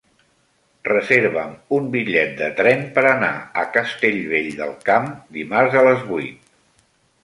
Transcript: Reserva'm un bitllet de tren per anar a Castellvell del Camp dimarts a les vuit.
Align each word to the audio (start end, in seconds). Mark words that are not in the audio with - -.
Reserva'm 0.87 1.51
un 1.77 1.91
bitllet 1.97 2.33
de 2.41 2.49
tren 2.61 2.83
per 2.97 3.05
anar 3.13 3.31
a 3.65 3.69
Castellvell 3.79 4.53
del 4.65 4.77
Camp 4.93 5.11
dimarts 5.41 5.83
a 5.85 5.89
les 5.93 6.07
vuit. 6.13 6.55